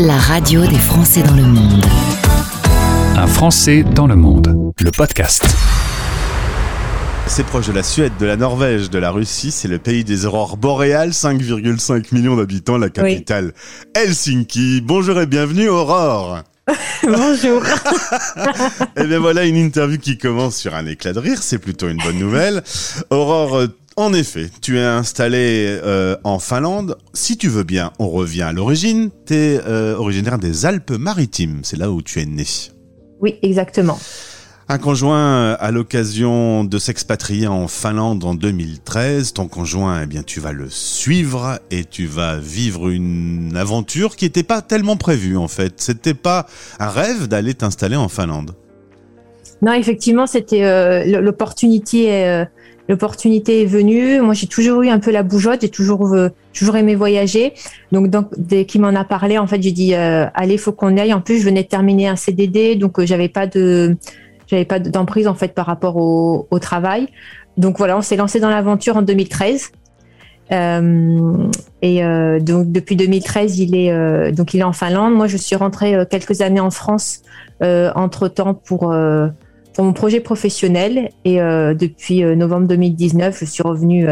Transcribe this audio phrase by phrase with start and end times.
[0.00, 1.84] la radio des Français dans le monde.
[3.16, 5.44] Un Français dans le monde, le podcast.
[7.26, 9.50] C'est proche de la Suède, de la Norvège, de la Russie.
[9.50, 13.52] C'est le pays des aurores boréales, 5,5 millions d'habitants, la capitale
[13.94, 14.80] Helsinki.
[14.80, 16.44] Bonjour et bienvenue Aurore.
[17.02, 17.62] Bonjour.
[18.96, 21.98] Et bien voilà une interview qui commence sur un éclat de rire, c'est plutôt une
[21.98, 22.62] bonne nouvelle.
[23.10, 23.64] Aurore,
[24.00, 26.96] en effet, tu es installée euh, en Finlande.
[27.12, 29.10] Si tu veux bien, on revient à l'origine.
[29.26, 32.44] Tu es euh, originaire des Alpes-Maritimes, c'est là où tu es né.
[33.20, 33.98] Oui, exactement.
[34.68, 39.32] Un conjoint à l'occasion de s'expatrier en Finlande en 2013.
[39.32, 44.26] Ton conjoint, eh bien, tu vas le suivre et tu vas vivre une aventure qui
[44.26, 45.74] n'était pas tellement prévue en fait.
[45.78, 46.46] C'était pas
[46.78, 48.52] un rêve d'aller t'installer en Finlande.
[49.60, 52.46] Non, effectivement, c'était euh, l'opportunité.
[52.90, 54.20] Euh, l'opportunité est venue.
[54.20, 55.62] Moi, j'ai toujours eu un peu la bougeotte.
[55.62, 57.54] J'ai toujours euh, toujours aimé voyager.
[57.92, 60.96] Donc, donc dès qu'il m'en a parlé, en fait, j'ai dit euh, allez, faut qu'on
[60.96, 61.14] aille.
[61.14, 63.96] En plus, je venais de terminer un CDD, donc j'avais pas de
[64.46, 67.06] j'avais pas d'emprise en fait par rapport au, travail.
[67.56, 69.70] Donc voilà, on s'est lancé dans l'aventure en 2013.
[70.52, 71.46] Euh,
[71.82, 75.14] et euh, donc depuis 2013, il est euh, donc il est en Finlande.
[75.14, 77.22] Moi, je suis rentrée quelques années en France
[77.62, 78.92] entre temps pour
[79.74, 81.10] pour mon projet professionnel.
[81.24, 84.06] Et depuis novembre 2019, je suis revenue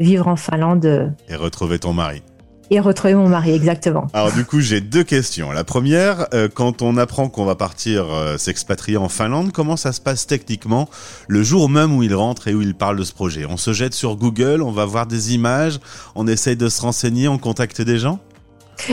[0.00, 1.14] vivre en Finlande.
[1.28, 2.22] Et retrouver ton mari
[2.70, 4.06] et retrouver mon mari, exactement.
[4.12, 5.52] Alors du coup, j'ai deux questions.
[5.52, 9.92] La première, euh, quand on apprend qu'on va partir euh, s'expatrier en Finlande, comment ça
[9.92, 10.88] se passe techniquement
[11.28, 13.44] le jour même où il rentre et où il parle de ce projet?
[13.48, 15.78] On se jette sur Google, on va voir des images,
[16.14, 18.18] on essaye de se renseigner, on contacte des gens?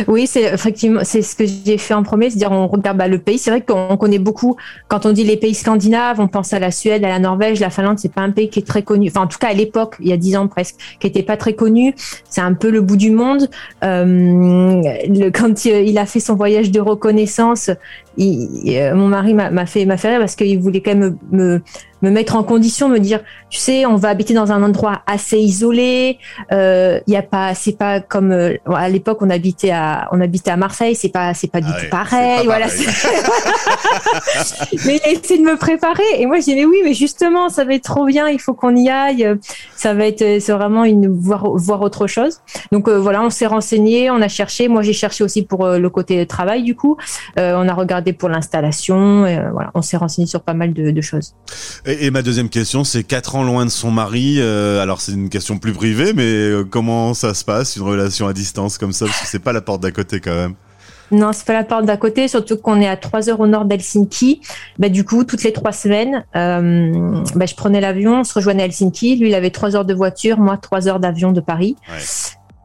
[0.08, 3.20] Oui, c'est effectivement c'est ce que j'ai fait en premier, c'est-à-dire on regarde bah, le
[3.20, 3.38] pays.
[3.38, 4.56] C'est vrai qu'on connaît beaucoup.
[4.88, 7.70] Quand on dit les pays scandinaves, on pense à la Suède, à la Norvège, la
[7.70, 8.00] Finlande.
[8.00, 9.10] C'est pas un pays qui est très connu.
[9.10, 11.38] Enfin, en tout cas à l'époque, il y a dix ans presque, qui était pas
[11.38, 11.94] très connu.
[12.30, 13.50] C'est un peu le bout du monde.
[13.84, 17.72] Euh, le, quand il a fait son voyage de reconnaissance,
[18.18, 21.38] il, euh, mon mari m'a fait m'a fait rire parce qu'il voulait quand même me
[21.38, 21.62] me
[22.10, 26.18] mettre en condition, me dire, tu sais, on va habiter dans un endroit assez isolé.
[26.50, 30.22] Il euh, y a pas, c'est pas comme euh, à l'époque on habitait à, on
[30.22, 32.46] habitait à Marseille, c'est pas, c'est pas du ah tout pareil.
[32.46, 32.68] voilà.
[34.86, 37.66] mais il a essayé de me préparer et moi je disais oui, mais justement, ça
[37.66, 39.28] va être trop bien, il faut qu'on y aille.
[39.76, 42.40] Ça va être, c'est vraiment une voir voir autre chose.
[42.72, 44.70] Donc euh, voilà, on s'est renseigné, on a cherché.
[44.70, 46.98] Moi j'ai cherché aussi pour le côté travail du coup.
[47.38, 49.22] on a regardé pour l'installation.
[49.52, 51.36] voilà, on s'est renseigné sur pas mal de, de choses.
[51.86, 54.38] Et, ma deuxième question, c'est quatre ans loin de son mari.
[54.40, 58.28] Euh, alors c'est une question plus privée, mais euh, comment ça se passe une relation
[58.28, 59.06] à distance comme ça?
[59.06, 60.54] Parce que c'est pas la porte d'à côté quand même.
[61.12, 63.66] Non, c'est pas la porte d'à côté, surtout qu'on est à trois heures au nord
[63.66, 64.42] d'Helsinki.
[64.80, 68.64] Bah, du coup, toutes les trois semaines, euh, bah, je prenais l'avion, on se rejoignait
[68.64, 69.18] à Helsinki.
[69.18, 71.76] Lui, il avait trois heures de voiture, moi trois heures d'avion de Paris.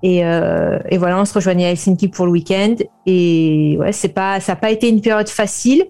[0.03, 2.77] Et, et, voilà, on se rejoignait à Helsinki pour le week-end.
[3.07, 5.85] Et ouais, c'est pas, ça n'a pas été une période facile.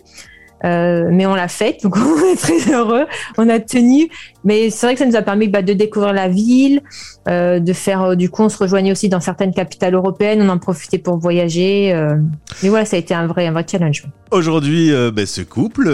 [0.64, 3.06] Euh, mais on l'a fait, donc on est très heureux.
[3.38, 4.08] On a tenu,
[4.46, 6.80] mais c'est vrai que ça nous a permis bah, de découvrir la ville,
[7.28, 8.02] euh, de faire.
[8.02, 10.40] Euh, du coup, on se rejoignait aussi dans certaines capitales européennes.
[10.40, 11.92] On en profitait pour voyager.
[11.92, 12.14] Euh.
[12.62, 14.04] mais voilà, ça a été un vrai, un vrai challenge.
[14.30, 15.90] Aujourd'hui, bah, ce couple,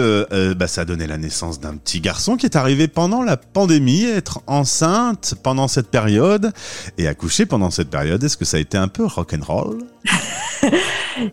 [0.55, 4.05] bah, ça a donné la naissance d'un petit garçon qui est arrivé pendant la pandémie,
[4.05, 6.51] être enceinte pendant cette période
[6.97, 8.23] et accoucher pendant cette période.
[8.23, 9.79] Est-ce que ça a été un peu rock'n'roll?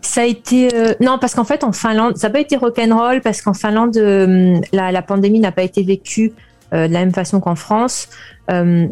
[0.01, 3.21] Ça a été euh, non parce qu'en fait en Finlande ça n'a pas été rock'n'roll
[3.21, 6.33] parce qu'en Finlande euh, la, la, pandémie n'a pas été vécue
[6.73, 8.09] euh, de la même façon qu'en France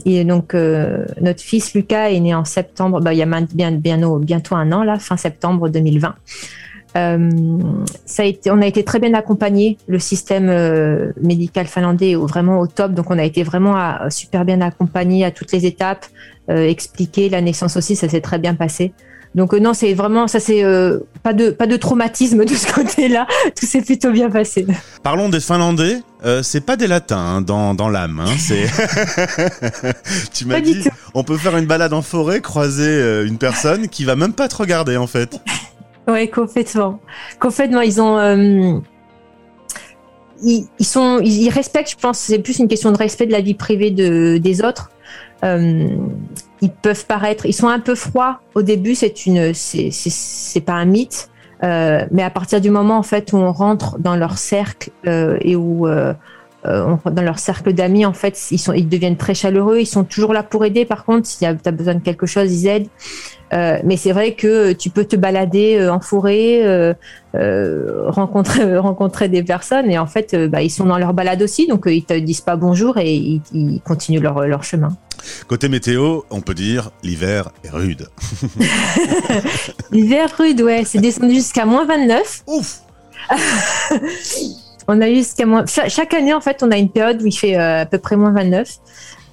[0.05, 4.17] et donc notre fils Lucas est né en septembre bah, il y a bien, bien,
[4.19, 6.15] bientôt un an là fin septembre 2020
[6.93, 9.77] ça a été, on a été très bien accompagné.
[9.87, 10.47] Le système
[11.21, 13.75] médical finlandais est vraiment au top, donc on a été vraiment
[14.09, 16.05] super bien accompagné à toutes les étapes.
[16.47, 18.93] expliqué la naissance aussi, ça s'est très bien passé.
[19.35, 22.71] Donc euh, non, c'est vraiment ça, c'est euh, pas de pas de traumatisme de ce
[22.73, 23.27] côté-là.
[23.57, 24.65] Tout s'est plutôt bien passé.
[25.03, 25.97] Parlons des Finlandais.
[26.25, 28.19] Euh, c'est pas des Latins hein, dans dans l'âme.
[28.19, 28.67] Hein, c'est.
[30.33, 34.15] tu m'as dit, on peut faire une balade en forêt, croiser une personne qui va
[34.15, 35.39] même pas te regarder en fait.
[36.07, 36.99] Oui, complètement.
[37.39, 38.81] Complètement, ils ont.
[40.41, 43.41] Ils, ils, sont, ils, respectent, je pense, c'est plus une question de respect de la
[43.41, 44.89] vie privée de, des autres.
[45.43, 45.87] Euh,
[46.61, 50.85] ils peuvent paraître, ils sont un peu froids au début, c'est une, c'est pas un
[50.85, 51.29] mythe,
[51.63, 55.37] euh, mais à partir du moment en fait où on rentre dans leur cercle euh,
[55.41, 56.13] et où euh,
[56.65, 59.79] euh dans leur cercle d'amis, en fait, ils sont, ils deviennent très chaleureux.
[59.79, 60.83] Ils sont toujours là pour aider.
[60.85, 62.87] Par contre, si tu as besoin de quelque chose, ils aident.
[63.53, 66.95] Euh, mais c'est vrai que tu peux te balader en forêt,
[67.33, 71.83] rencontrer rencontrer des personnes et en fait, bah, ils sont dans leur balade aussi, donc
[71.87, 74.89] ils te disent pas bonjour et ils, ils continuent leur, leur chemin.
[75.47, 78.07] Côté météo, on peut dire l'hiver est rude.
[79.91, 82.43] L'hiver rude, ouais, c'est descendu jusqu'à moins 29.
[82.47, 82.79] Ouf
[84.87, 85.65] On a eu jusqu'à moins.
[85.67, 87.99] cha- Chaque année, en fait, on a une période où il fait euh, à peu
[87.99, 88.67] près moins 29.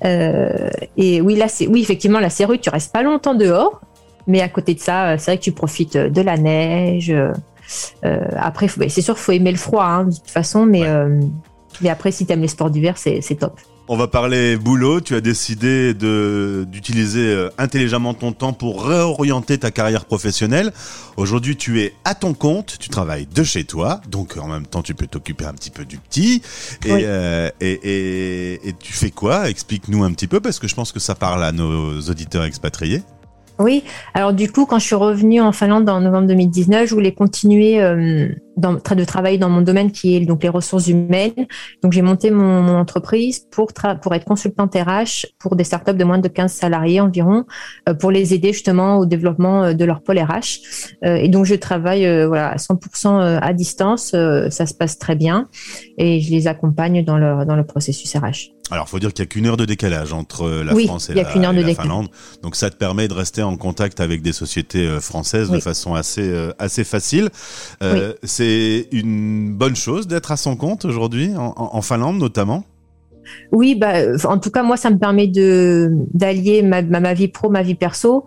[0.05, 2.61] Euh, et oui, là, c'est oui, effectivement, là, c'est rude.
[2.61, 3.81] Tu restes pas longtemps dehors,
[4.27, 7.11] mais à côté de ça, euh, c'est vrai que tu profites euh, de la neige.
[7.11, 7.33] euh,
[8.39, 10.89] après, bah, c'est sûr, faut aimer le froid, hein, de toute façon, mais Ouais.
[10.89, 11.21] euh,
[11.81, 13.59] mais après, si t'aimes les sports d'hiver, c'est top.
[13.88, 15.00] On va parler boulot.
[15.00, 20.73] Tu as décidé de d'utiliser euh, intelligemment ton temps pour réorienter ta carrière professionnelle.
[21.17, 22.79] Aujourd'hui, tu es à ton compte.
[22.81, 25.85] Tu travailles de chez toi, donc en même temps, tu peux t'occuper un petit peu
[25.85, 26.43] du petit.
[26.85, 27.00] Et, Oui.
[27.05, 29.49] euh, et, et, et tu fais quoi?
[29.49, 33.03] Explique-nous un petit peu, parce que je pense que ça parle à nos auditeurs expatriés.
[33.58, 37.12] Oui, alors du coup, quand je suis revenue en Finlande en novembre 2019, je voulais
[37.12, 41.47] continuer euh, dans, de travailler dans mon domaine qui est donc les ressources humaines.
[41.82, 43.69] Donc j'ai monté mon, mon entreprise pour,
[44.03, 47.44] pour être consultante RH pour des startups de moins de 15 salariés environ,
[47.88, 50.61] euh, pour les aider justement au développement euh, de leur pôle RH.
[51.05, 54.99] Euh, et donc je travaille euh, voilà, à 100% à distance, euh, ça se passe
[54.99, 55.49] très bien
[55.99, 58.56] et je les accompagne dans dans le processus RH.
[58.71, 61.09] Alors, faut dire qu'il y a qu'une heure de décalage entre euh, la Oui, France
[61.09, 61.75] et il la, et.
[61.75, 62.09] Finlande.
[62.43, 65.95] Donc, ça te permet de rester en contact avec des sociétés euh, françaises de façon
[65.95, 67.31] assez euh, assez facile.
[67.83, 72.65] Euh, C'est une bonne chose d'être à son compte aujourd'hui, en, Finlande notamment?
[73.53, 77.29] Oui, bah, en tout cas, moi, ça me permet de d'allier ma, ma, ma vie
[77.29, 78.27] pro, ma vie perso,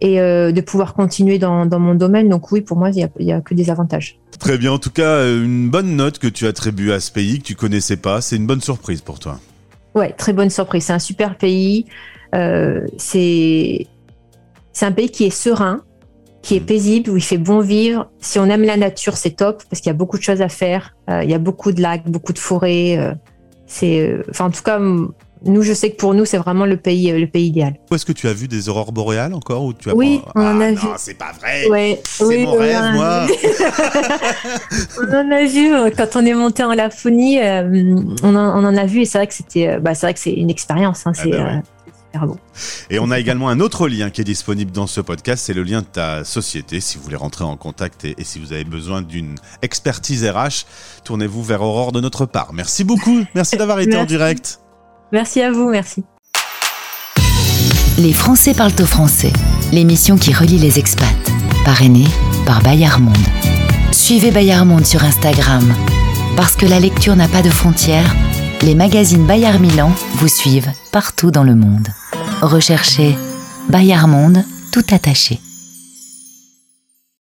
[0.00, 2.28] et euh, de pouvoir continuer dans, dans mon domaine.
[2.28, 4.18] Donc oui, pour moi, il y a, il a que des avantages.
[4.38, 4.72] Très bien.
[4.72, 7.96] En tout cas, une bonne note que tu attribues à ce pays que tu connaissais
[7.96, 8.20] pas.
[8.20, 9.38] C'est une bonne surprise pour toi.
[9.94, 10.84] Ouais, très bonne surprise.
[10.84, 11.86] C'est un super pays.
[12.34, 13.86] Euh, c'est
[14.72, 15.82] c'est un pays qui est serein,
[16.42, 16.66] qui est Mhm.
[16.66, 18.08] paisible, où il fait bon vivre.
[18.20, 20.48] Si on aime la nature, c'est top parce qu'il y a beaucoup de choses à
[20.48, 20.94] faire.
[21.10, 22.96] Euh, il y a beaucoup de lacs, beaucoup de forêts.
[22.98, 23.12] euh,
[23.66, 24.78] c'est, euh, enfin, en tout cas,
[25.44, 27.74] nous, je sais que pour nous, c'est vraiment le pays, euh, le pays idéal.
[27.90, 30.32] Où est-ce que tu as vu des aurores boréales encore ou tu as Oui, pas-
[30.34, 30.86] on en Ah a non, vu.
[30.98, 31.66] c'est pas vrai.
[31.68, 33.26] Ouais, C'est oui, mon on rêve, a moi.
[35.00, 38.66] on en a vu euh, quand on est monté en Laponie, euh, on, en, on
[38.66, 40.50] en a vu et c'est vrai que c'était, euh, bah, c'est vrai que c'est une
[40.50, 41.06] expérience.
[41.06, 41.60] Hein, Ah c'est bah ouais.
[42.90, 45.62] Et on a également un autre lien qui est disponible dans ce podcast, c'est le
[45.62, 46.80] lien de ta société.
[46.80, 50.66] Si vous voulez rentrer en contact et, et si vous avez besoin d'une expertise RH,
[51.04, 52.52] tournez-vous vers Aurore de notre part.
[52.52, 53.20] Merci beaucoup.
[53.36, 54.58] Merci d'avoir été en direct.
[55.12, 56.04] Merci à vous, merci.
[57.98, 59.32] Les Français parlent au français,
[59.72, 61.06] l'émission qui relie les expats.
[61.64, 62.06] Parrainée
[62.46, 63.16] par Bayard Monde.
[63.92, 65.74] Suivez Bayard Monde sur Instagram.
[66.36, 68.14] Parce que la lecture n'a pas de frontières,
[68.62, 71.88] les magazines Bayard Milan vous suivent partout dans le monde.
[72.40, 73.16] Recherchez
[73.68, 75.40] Bayard Monde tout attaché.